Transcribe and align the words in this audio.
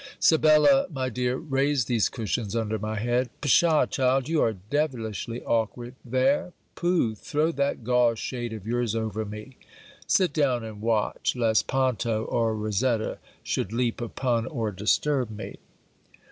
Sibella, 0.19 0.87
my 0.91 1.09
dear, 1.09 1.37
raise 1.37 1.85
these 1.85 2.09
cushions 2.09 2.55
under 2.55 2.79
my 2.79 2.97
head 2.99 3.29
Psha, 3.43 3.85
child, 3.87 4.27
you 4.27 4.41
are 4.41 4.53
devilishly 4.71 5.43
awkward 5.43 5.93
there. 6.03 6.53
Pooh! 6.73 7.13
throw 7.13 7.51
that 7.51 7.83
gauze 7.83 8.17
shade 8.17 8.51
of 8.51 8.65
your's 8.65 8.95
over 8.95 9.25
me. 9.25 9.57
Sit 10.07 10.33
down, 10.33 10.63
and 10.63 10.81
watch, 10.81 11.35
lest 11.35 11.67
Ponto 11.67 12.23
or 12.23 12.55
Rosetta 12.55 13.19
should 13.43 13.71
leap 13.71 14.01
upon 14.01 14.47
or 14.47 14.71
disturb 14.71 15.29
me.' 15.29 15.57